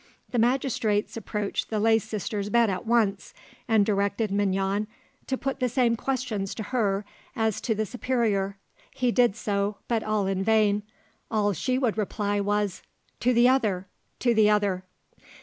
The 0.31 0.39
magistrates 0.39 1.15
approached 1.15 1.69
the 1.69 1.79
lay 1.79 1.99
sister's 1.99 2.49
bed 2.49 2.71
at 2.71 2.87
once, 2.87 3.35
and 3.67 3.85
directed 3.85 4.31
Mignon 4.31 4.87
to 5.27 5.37
put 5.37 5.59
the 5.59 5.69
same 5.69 5.95
questions 5.95 6.55
to 6.55 6.63
her 6.63 7.05
as 7.35 7.61
to 7.61 7.75
the 7.75 7.85
superior: 7.85 8.57
he 8.89 9.11
did 9.11 9.35
so, 9.35 9.77
but 9.87 10.01
all 10.03 10.25
in 10.25 10.43
vain; 10.43 10.81
all 11.29 11.53
she 11.53 11.77
would 11.77 11.99
reply 11.99 12.39
was, 12.39 12.81
"To 13.19 13.31
the 13.31 13.47
other! 13.47 13.85
To 14.21 14.33
the 14.33 14.49
other!" 14.49 14.85